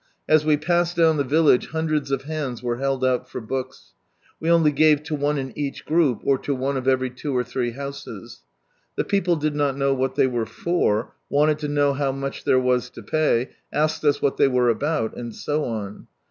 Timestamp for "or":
6.23-6.39, 7.37-7.43